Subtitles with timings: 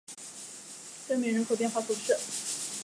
[1.07, 2.11] 戈梅人口变化图示